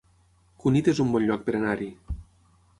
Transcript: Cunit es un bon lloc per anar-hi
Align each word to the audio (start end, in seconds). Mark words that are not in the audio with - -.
Cunit 0.63 0.89
es 0.95 1.03
un 1.05 1.13
bon 1.17 1.27
lloc 1.27 1.45
per 1.51 1.55
anar-hi 1.61 1.93